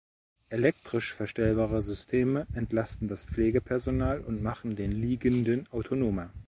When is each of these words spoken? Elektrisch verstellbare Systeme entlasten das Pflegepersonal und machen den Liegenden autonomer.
Elektrisch 0.49 1.13
verstellbare 1.13 1.79
Systeme 1.79 2.47
entlasten 2.55 3.07
das 3.07 3.25
Pflegepersonal 3.25 4.21
und 4.21 4.41
machen 4.41 4.75
den 4.75 4.91
Liegenden 4.91 5.71
autonomer. 5.71 6.31